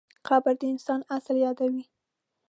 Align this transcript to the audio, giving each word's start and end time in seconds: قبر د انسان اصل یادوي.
قبر 0.27 0.53
د 0.59 0.63
انسان 0.73 0.99
اصل 1.17 1.35
یادوي. 1.45 1.83